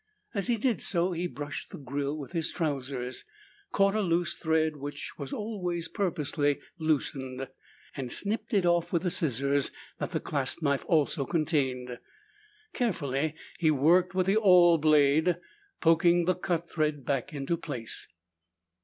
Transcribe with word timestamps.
As 0.33 0.47
he 0.47 0.57
did 0.57 0.81
so, 0.81 1.11
he 1.11 1.27
brushed 1.27 1.69
the 1.69 1.77
grill 1.77 2.17
with 2.17 2.31
his 2.31 2.51
trousers, 2.51 3.23
caught 3.71 3.93
a 3.93 4.01
loose 4.01 4.33
thread 4.33 4.77
which 4.77 5.11
was 5.19 5.31
always 5.31 5.87
kept 5.87 5.95
purposely 5.95 6.59
loosened, 6.79 7.47
and 7.95 8.11
snipped 8.11 8.51
it 8.51 8.65
off 8.65 8.91
with 8.91 9.03
the 9.03 9.11
scissors 9.11 9.69
that 9.99 10.09
the 10.09 10.19
clasp 10.19 10.63
knife 10.63 10.83
also 10.87 11.23
contained. 11.23 11.99
Carefully 12.73 13.35
he 13.59 13.69
worked 13.69 14.15
with 14.15 14.25
the 14.25 14.37
awl 14.39 14.79
blade, 14.79 15.37
poking 15.81 16.25
the 16.25 16.33
cut 16.33 16.67
thread 16.67 17.05
back 17.05 17.31
into 17.31 17.55
place. 17.55 18.07